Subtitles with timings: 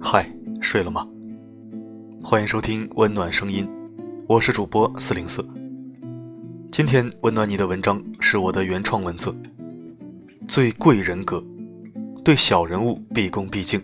[0.00, 1.06] 嗨，睡了吗？
[2.22, 3.68] 欢迎收听温暖声音，
[4.26, 5.46] 我是主播四零四。
[6.72, 9.34] 今天温暖你的文章是我的原创文字。
[10.48, 11.42] 最贵人格，
[12.24, 13.82] 对小人物毕恭毕敬，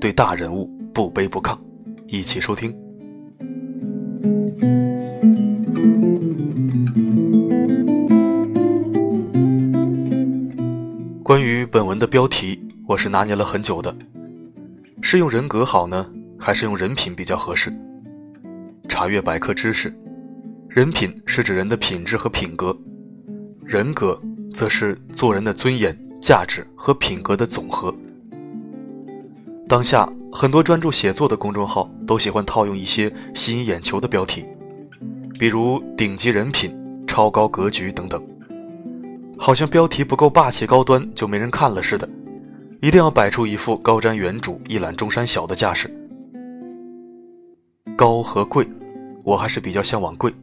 [0.00, 1.58] 对大人物不卑不亢。
[2.06, 2.74] 一起收听。
[11.68, 13.94] 本文的标题，我是拿捏了很久的，
[15.02, 17.70] 是用人格好呢，还是用人品比较合适？
[18.88, 19.92] 查阅百科知识，
[20.66, 22.74] 人品是指人的品质和品格，
[23.62, 24.18] 人格
[24.54, 27.94] 则是做人的尊严、价值和品格的总和。
[29.68, 34.42] 当下很多专注写作的公众号都喜欢套用一些吸引眼球的标题，
[35.38, 36.74] 比如“顶级人品
[37.06, 38.22] ”“超高格局”等等。
[39.38, 42.06] 好像标题不够霸气高端就没人看了似的，
[42.82, 45.88] 一定要摆出一副高瞻远瞩、一览众山小的架势。
[47.96, 48.68] 高和贵，
[49.24, 50.34] 我还是比较向往贵，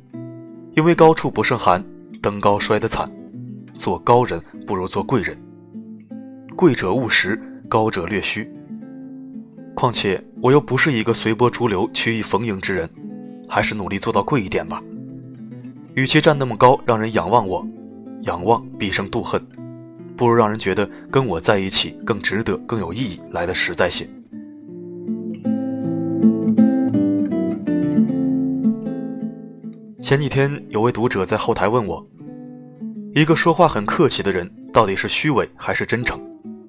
[0.76, 1.84] 因为高处不胜寒，
[2.22, 3.10] 登高摔得惨。
[3.74, 5.38] 做高人不如做贵人。
[6.56, 7.38] 贵者务实，
[7.68, 8.50] 高者略虚。
[9.76, 12.90] 况且我又不是一个随波逐流、曲意逢迎之人，
[13.50, 14.82] 还是努力做到贵一点吧。
[15.96, 17.68] 与其站那么高，让人仰望我。
[18.26, 19.40] 仰望必生妒恨，
[20.18, 24.08] 不如让人觉得跟我在一起更值得、更有意义，来的实在些。
[30.02, 32.06] 前几天有位读者在后台问我
[33.14, 36.20] ：“一个说话很客气的人，到底是虚伪还是真诚？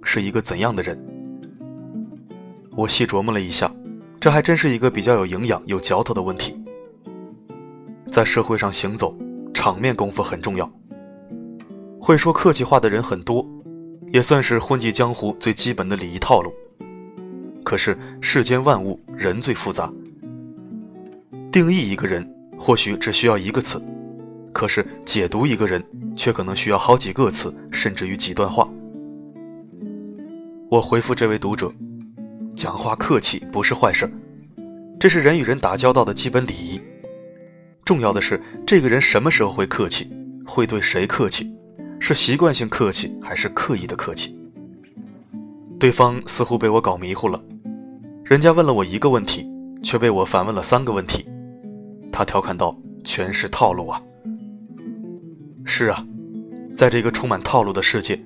[0.02, 0.98] 是一个怎样的人？”
[2.76, 3.70] 我细琢磨了一下，
[4.20, 6.54] 这还真是一个比较有营养、有嚼头的问题。
[8.10, 9.16] 在社会上行走，
[9.54, 10.70] 场面功夫很重要。
[12.06, 13.44] 会说客气话的人很多，
[14.12, 16.54] 也算是混迹江湖最基本的礼仪套路。
[17.64, 19.92] 可是世间万物，人最复杂。
[21.50, 22.24] 定义一个人
[22.56, 23.82] 或许只需要一个词，
[24.52, 25.84] 可是解读一个人
[26.14, 28.68] 却可能需要好几个词，甚至于几段话。
[30.70, 31.72] 我回复这位读者：
[32.54, 34.08] 讲话客气不是坏事，
[35.00, 36.80] 这是人与人打交道的基本礼仪。
[37.84, 40.08] 重要的是这个人什么时候会客气，
[40.46, 41.52] 会对谁客气。
[41.98, 44.36] 是习惯性客气还是刻意的客气？
[45.78, 47.42] 对方似乎被我搞迷糊了，
[48.24, 49.46] 人家问了我一个问题，
[49.82, 51.26] 却被我反问了三个问题。
[52.12, 52.74] 他调侃道
[53.04, 54.00] ：“全是套路啊！”
[55.66, 56.06] 是啊，
[56.74, 58.18] 在这个充满套路的世界，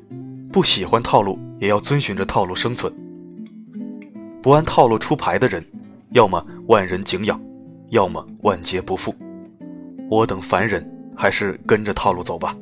[0.52, 2.92] 不喜欢套路也要遵循着套路生存。
[4.42, 5.64] 不按套路出牌的人，
[6.10, 7.40] 要么万人敬仰，
[7.88, 9.14] 要么万劫不复。
[10.08, 12.56] 我等凡人，还是跟着套路走吧。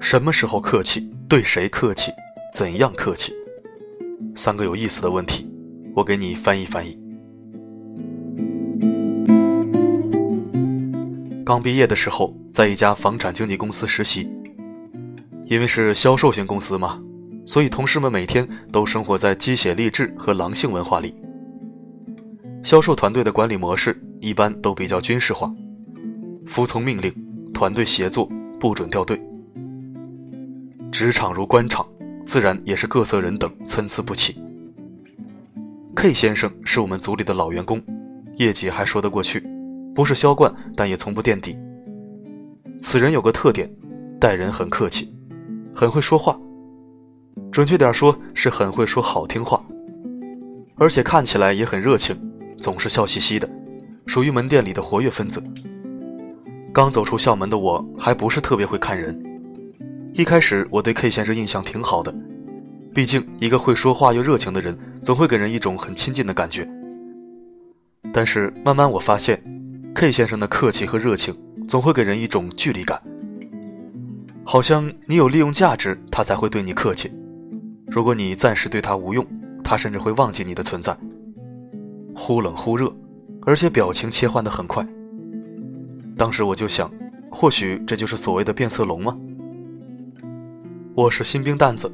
[0.00, 1.10] 什么时候客气？
[1.28, 2.12] 对谁客气？
[2.52, 3.32] 怎样客气？
[4.36, 5.48] 三个有意思的问题，
[5.94, 6.98] 我给你翻译翻译。
[11.44, 14.30] 刚毕业的时候，在一家房产经纪公司实习，
[15.46, 17.00] 因为是销售型公司嘛，
[17.46, 21.14] 所以同事们每天都生活在鸡血励志和狼性文化里。
[22.62, 25.52] 销售团队的管理模式一般都比较军事化，
[26.46, 27.12] 服从命令，
[27.52, 29.20] 团队协作，不准掉队。
[30.94, 31.84] 职场如官场，
[32.24, 34.40] 自然也是各色人等参差不齐。
[35.96, 37.82] K 先生是我们组里的老员工，
[38.36, 39.44] 业绩还说得过去，
[39.92, 41.58] 不是销冠，但也从不垫底。
[42.78, 43.68] 此人有个特点，
[44.20, 45.12] 待人很客气，
[45.74, 46.38] 很会说话，
[47.50, 49.60] 准确点说是很会说好听话，
[50.76, 52.16] 而且看起来也很热情，
[52.60, 53.50] 总是笑嘻嘻的，
[54.06, 55.42] 属于门店里的活跃分子。
[56.72, 59.23] 刚走出校门的我，还不是特别会看人。
[60.16, 62.14] 一开始我对 K 先生印象挺好的，
[62.94, 66.68] 毕竟一个会说话又热情的人，总会给人一种很亲近的感觉。
[68.12, 69.42] 但是慢慢我发现
[69.92, 71.36] ，K 先生的客气和热情
[71.66, 73.02] 总会给人一种距离感，
[74.44, 77.10] 好像你有利用价值，他才会对你客气；
[77.88, 79.26] 如果你暂时对他无用，
[79.64, 80.96] 他甚至会忘记你的存在。
[82.14, 82.94] 忽冷忽热，
[83.44, 84.86] 而且表情切换的很快。
[86.16, 86.88] 当时我就想，
[87.32, 89.18] 或许这就是所谓的变色龙吗？
[90.96, 91.92] 我是新兵蛋子，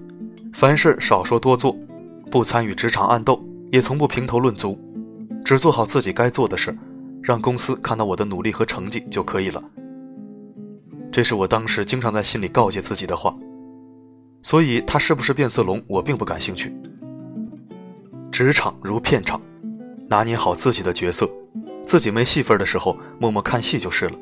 [0.53, 1.75] 凡事少说多做，
[2.31, 3.43] 不参与职场暗斗，
[3.73, 4.79] 也从不评头论足，
[5.43, 6.77] 只做好自己该做的事，
[7.23, 9.65] 让公司看到我的努力和成绩就可以了。
[11.11, 13.35] 这是我当时经常在心里告诫自己的话。
[14.43, 16.71] 所以他是不是变色龙，我并不感兴趣。
[18.31, 19.41] 职场如片场，
[20.09, 21.27] 拿捏好自己的角色，
[21.87, 24.19] 自己没戏份的时候，默默看戏就是了。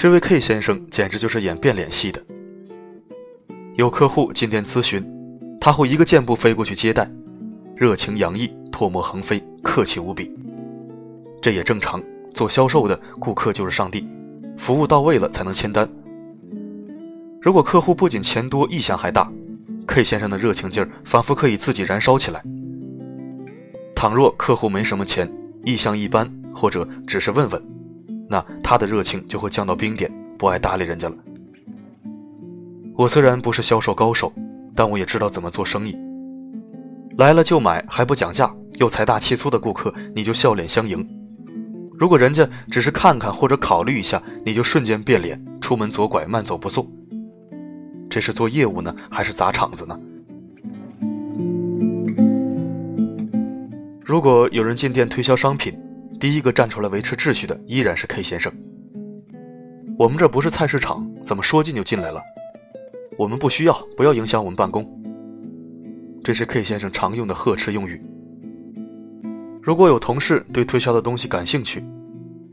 [0.00, 2.24] 这位 K 先生简直就是演变脸戏的。
[3.74, 5.06] 有客户进店咨询，
[5.60, 7.06] 他会一个箭步飞过去接待，
[7.76, 10.34] 热情洋溢，唾沫横飞，客气无比。
[11.42, 12.02] 这也正常，
[12.32, 14.08] 做销售的顾客就是上帝，
[14.56, 15.86] 服务到位了才能签单。
[17.42, 19.30] 如果客户不仅钱多，意向还大
[19.86, 22.42] ，K 先生的热情劲儿仿佛可以自己燃烧起来。
[23.94, 25.30] 倘若客户没什么钱，
[25.66, 27.62] 意向一般，或者只是问问，
[28.30, 31.16] 那他的热情就会降到冰点，不爱搭理人家了。
[32.94, 34.32] 我虽然不是销售高手，
[34.72, 35.96] 但我也知道怎么做生意。
[37.18, 41.04] 来了就买还不讲价，又财大气粗的顾客，你就笑脸相迎。
[41.98, 46.88] 如果人家只是看看或者考虑一下，你就瞬间变脸，出门左拐，慢走不送。
[48.08, 49.98] 这是做业务呢，还是砸场子呢？
[54.04, 55.76] 如果有人进店推销商品，
[56.20, 58.52] 第一个站出来维持秩序的依然是 K 先生。
[59.98, 62.20] 我们这不是菜市场，怎么说进就进来了？
[63.16, 64.86] 我们不需要，不要影响我们办公。
[66.22, 67.98] 这是 K 先生常用的呵斥用语。
[69.62, 71.82] 如果有同事对推销的东西感兴趣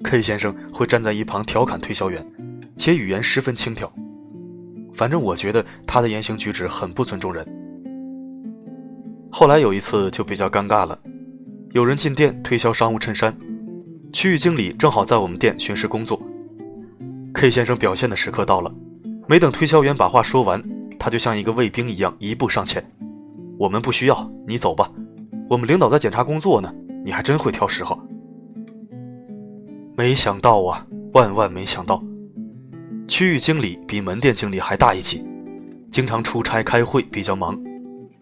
[0.02, 2.26] ，K 先生会站在一旁调侃推销员，
[2.78, 3.92] 且语言十分轻佻。
[4.94, 7.46] 反正我觉得他的言行举止很不尊重人。
[9.30, 10.98] 后来有一次就比较尴尬了，
[11.72, 13.36] 有人进店推销商务衬衫，
[14.14, 16.20] 区域经理正好在我们店巡视工作。
[17.34, 18.74] K 先生表现的时刻到了，
[19.28, 20.64] 没等推销员把话说完，
[20.98, 22.84] 他就像一个卫兵一样一步上前
[23.60, 24.92] ：“我们不需要，你走吧，
[25.50, 26.74] 我们领导在检查工作呢。”
[27.06, 27.98] 你还真会挑时候，
[29.96, 32.04] 没想到啊，万万没想到，
[33.08, 35.26] 区域经理比门店经理还大一级，
[35.90, 37.58] 经常出差开会，比较忙。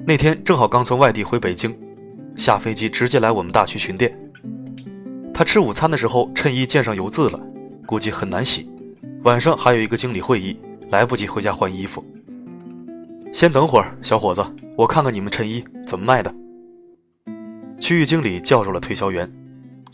[0.05, 1.75] 那天正好刚从外地回北京，
[2.35, 4.15] 下飞机直接来我们大区巡店。
[5.37, 7.37] 他吃午餐的时候，衬衣溅上油渍了，
[7.85, 8.69] 估计很难洗。
[9.23, 10.57] 晚上还有一个经理会议，
[10.89, 12.01] 来不及回家换衣服。
[13.33, 14.41] 先等会儿，小伙子，
[14.77, 16.33] 我看看你们衬衣怎么卖的。
[17.81, 19.29] 区域经理叫住了推销员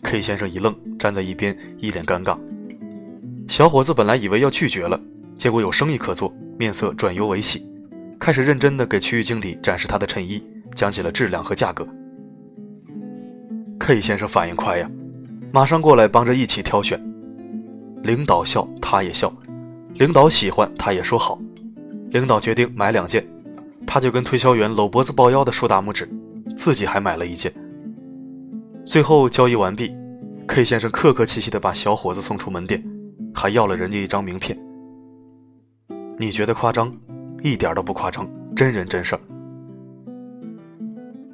[0.04, 2.38] ，K 先生一愣，站在一边，一脸尴尬。
[3.48, 5.02] 小伙子本来以为要拒绝了，
[5.40, 7.68] 结果有生意可做，面色转忧为喜，
[8.20, 10.44] 开始认真的给区域经理展示他的衬衣，
[10.76, 11.88] 讲起了质量和价格。
[13.80, 14.88] K 先生反应快呀，
[15.54, 17.00] 马上过来帮着一起挑选。
[18.04, 19.32] 领导笑，他也笑；
[19.96, 21.40] 领导喜欢，他也说好。
[22.10, 23.26] 领导决定买两件，
[23.86, 26.10] 他就跟推销员搂脖子抱腰的竖大拇指，
[26.56, 27.54] 自己还买了一件。
[28.86, 29.96] 最后交易完毕
[30.48, 32.84] ，K 先生客客气气地把小伙子送出门店，
[33.34, 34.58] 还要了人家一张名片。
[36.18, 36.92] 你觉得夸张？
[37.44, 39.22] 一点都不夸张，真人真事儿。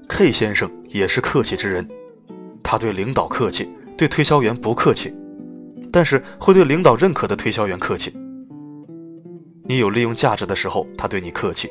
[0.08, 1.88] K 先生也是客气之人，
[2.64, 5.14] 他对领导客气，对推销员不客气，
[5.92, 8.16] 但是会对领导认可的推销员客气。
[9.64, 11.68] 你有利用价值的时候，他对你客气；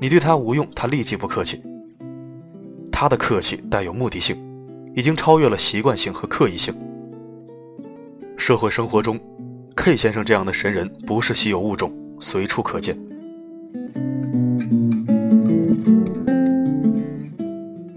[0.00, 1.60] 你对他无用，他立即不客气。
[2.92, 4.40] 他的客气带有目的性。
[4.96, 6.74] 已经超越了习惯性和刻意性。
[8.38, 9.20] 社会生活中
[9.76, 12.96] ，K 先生这样的神人不是稀有物种，随处可见。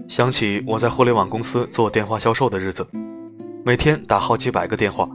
[0.06, 2.86] 想起我在互联网公司做电话销售的日子，
[3.62, 5.06] 每天打好几百个电话，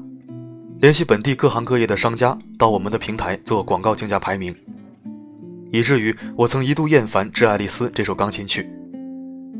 [0.79, 4.55] 联系本地各行各业的商家到我们的平台做广告竞价排名，
[5.71, 8.69] 以至于我曾一度厌烦《致爱丽丝》这首钢琴曲。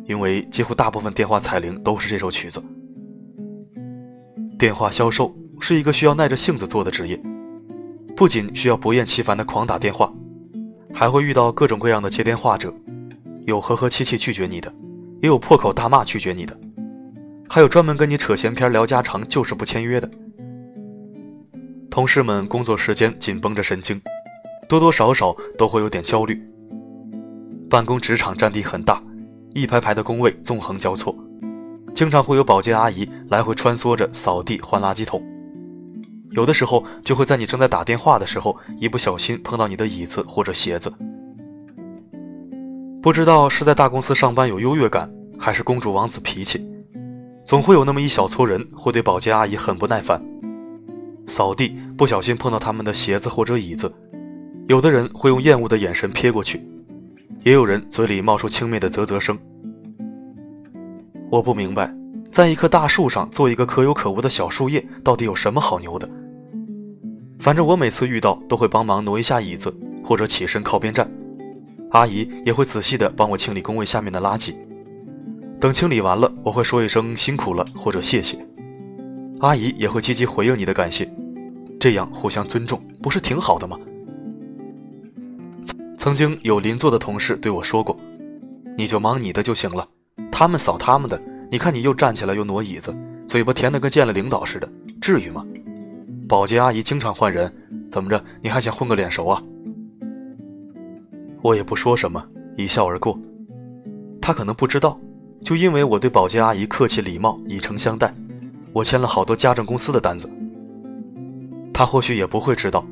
[0.08, 2.64] 因为几乎大部分电话彩铃都是这首曲子。
[4.60, 7.20] 电话销售是一个需要耐着性子做的职业，
[8.16, 10.14] 不仅需要不厌其烦的狂打电话，
[10.94, 12.72] 还会遇到各种各样的接电话者，
[13.48, 14.72] 有和和气气拒绝你的，
[15.24, 16.56] 也有破口大骂拒绝你的，
[17.48, 20.10] 还有专门跟你扯闲篇聊家常就是不签约的。
[21.90, 24.02] 同事们工作时间紧绷着神经，
[24.68, 26.42] 多多少少都会有点焦虑。
[27.70, 29.02] 办公职场占地很大。
[29.54, 31.16] 一排排的工位纵横交错，
[31.94, 35.24] 经常会有保洁阿姨来回穿梭着扫地、换垃圾桶。
[36.32, 40.94] 有的时候就会在你正在打电话的时候，一不小心碰到你的椅子或者鞋子。
[43.02, 45.10] 不知道是在大公司上班有优越感，
[45.40, 46.68] 还是公主王子脾气，
[47.46, 50.20] 总会有那么一小撮人会对保洁阿姨很不耐烦。
[51.28, 53.94] 扫地不小心碰到他们的鞋子或者椅子，
[54.68, 56.68] 有的人会用厌恶的眼神瞥过去。
[57.44, 59.38] 也有人嘴里冒出轻蔑的啧啧声。
[61.30, 61.94] 我不明白，
[62.32, 66.10] 在一棵大树上做一个可有可无的小树叶，到底有什么好牛的？
[67.38, 69.72] 反正我每次遇到都会帮忙挪一下椅子，
[70.04, 71.08] 或者起身靠边站。
[71.92, 74.56] 阿姨也会仔细的帮我清理工位下面的垃圾。
[75.66, 78.38] 等清理完了，我会说一声辛苦了或者谢谢。
[79.40, 81.12] 阿姨也会积极回应你的感谢。
[81.80, 83.76] 这样互相尊重，不是挺好的吗？
[85.98, 87.98] 曾经有邻座的同事对我说过
[88.78, 89.88] ：“你就忙你的就行了，
[90.32, 91.20] 他们扫他们的。
[91.50, 92.96] 你看你又站起来又挪椅子，
[93.26, 94.70] 嘴巴甜的跟见了领导似的，
[95.02, 95.44] 至于吗？
[96.30, 97.52] 保洁阿姨经常换人，
[97.90, 99.42] 怎么着你还想混个脸熟啊？”
[101.42, 102.24] 我也不说什么，
[102.56, 103.20] 一笑而过。
[104.22, 105.00] 他可能不知道，
[105.46, 108.12] 就因为我对保洁阿姨客气礼貌、以诚相待，
[108.74, 110.28] 我签了好多家政公司的单子。
[111.72, 112.84] 他或许也不会知道，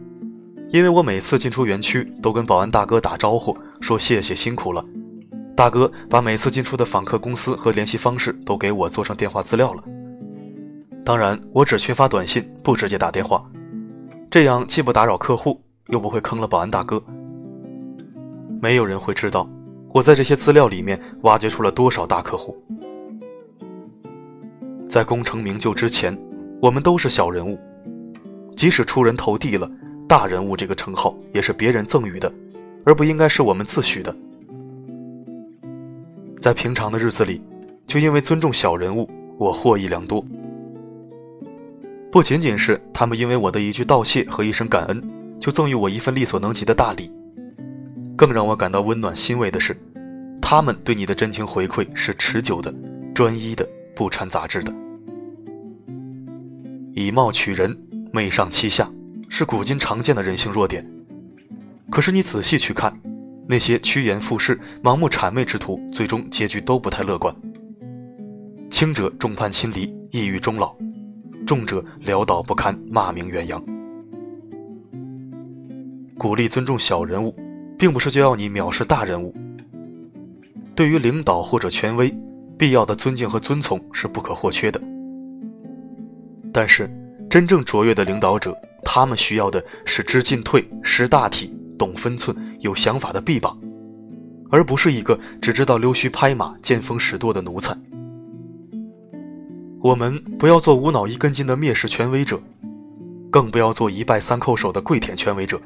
[0.69, 4.85] 因为我每次进出园区都跟保安大哥打招呼，说谢谢辛苦了。
[5.55, 9.83] 大哥把每次进出的访客公司和联系方式都给我做成电话资料了。
[11.03, 13.43] 当然，我只缺发短信，不直接打电话，
[14.29, 17.03] 这样既不打扰客户，又不会坑了保安大哥。
[18.61, 19.49] 没有人会知道，
[19.93, 22.57] 我在这些资料里面挖掘出了多少大客户。
[24.89, 26.17] 在功成名就之前，
[26.59, 27.59] 我们都是小人物。
[28.55, 29.69] 即使出人头地了，
[30.07, 32.31] 大人物这个称号也是别人赠予的，
[32.83, 34.15] 而不应该是我们自诩的。
[36.41, 37.39] 在平常的日子里，
[37.85, 39.07] 就因为尊重小人物，
[39.37, 40.25] 我获益良多。
[42.11, 45.01] 不仅仅是他们因为我的一句道谢和一声感恩，
[45.39, 47.11] 就赠予我一份力所能及的大礼，
[48.15, 49.75] 更让我感到温暖欣慰的是，
[50.41, 52.73] 他们对你的真情回馈是持久的、
[53.13, 54.73] 专一的、不掺杂质的。
[56.93, 57.77] 以貌取人。
[58.15, 58.87] 媚上欺下，
[59.27, 60.87] 是古今常见的人性弱点。
[61.89, 62.95] 可是你仔细去看，
[63.47, 67.35] 那些趋炎附势、盲目谄媚之徒，最终结局都不太乐观。
[68.69, 70.75] 轻者众叛亲离、抑郁终老，
[71.43, 73.65] 重者潦倒不堪、骂名远扬。
[76.15, 77.35] 鼓励尊重小人物，
[77.83, 79.35] 并不是就要你藐视大人物。
[80.73, 82.15] 对于领导或者权威，
[82.57, 84.81] 必要的尊敬和遵从是不可或缺的。
[86.53, 86.89] 但是。
[87.29, 93.59] 真正卓越的领导者，他们需要的是知进退、识大体、懂分寸、有想法的臂膀，
[94.51, 97.75] 而不是一个只知道溜须拍马、见风使舵的奴才。
[99.81, 102.39] 我们不要做无脑一根筋的蔑视权威者，
[103.31, 105.59] 更不要做一拜三叩首的跪舔权威者，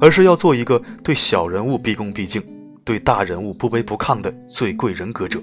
[0.00, 2.42] 而是要做一个对小人物毕恭毕敬、
[2.84, 5.40] 对大人物不卑不亢的最贵人格者。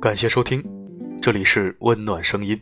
[0.00, 0.64] 感谢收听，
[1.20, 2.58] 这里是温暖声音。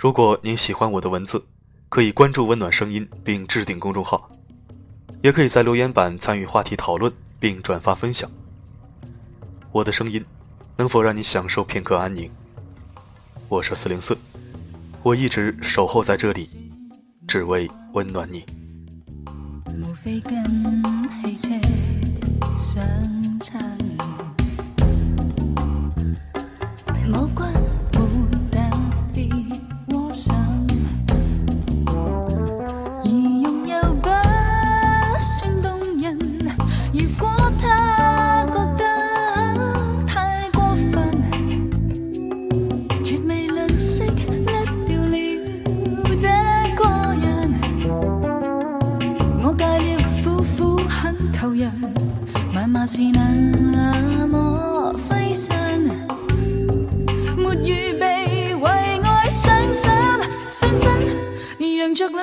[0.00, 1.44] 如果您喜欢我的文字，
[1.90, 4.30] 可以关注温暖声音并置顶公众号，
[5.22, 8.26] 也可以在留言板参与话题讨论并转发分享。
[9.70, 10.24] 我的声音
[10.74, 12.30] 能否让你享受片刻安宁？
[13.46, 14.16] 我是四零四，
[15.02, 16.48] 我一直守候在这里，
[17.28, 18.46] 只为温暖你。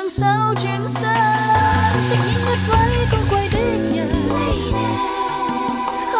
[0.09, 1.01] 手转身，
[2.01, 2.71] 饰演一位高
[3.29, 3.55] 贵的
[3.93, 3.97] 人。
[6.11, 6.15] 等